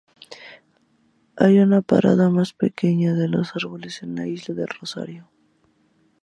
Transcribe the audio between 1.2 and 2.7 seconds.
Hay una parada más